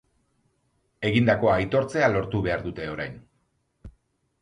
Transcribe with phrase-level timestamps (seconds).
[1.09, 3.25] Egindakoa aitortzea lortu behar dute orain.